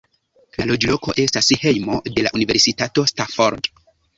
La 0.61 0.65
loĝloko 0.69 1.15
estas 1.25 1.51
hejmo 1.65 1.99
de 2.17 2.25
la 2.29 2.35
Universitato 2.41 3.07
Stanford. 3.13 3.71